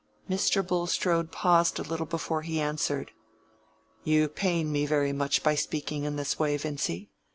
Mr. 0.27 0.65
Bulstrode 0.65 1.31
paused 1.31 1.77
a 1.77 1.83
little 1.83 2.07
before 2.07 2.41
he 2.41 2.59
answered. 2.59 3.11
"You 4.03 4.27
pain 4.29 4.71
me 4.71 4.87
very 4.87 5.13
much 5.13 5.43
by 5.43 5.53
speaking 5.53 6.05
in 6.05 6.15
this 6.15 6.39
way, 6.39 6.57
Vincy. 6.57 7.11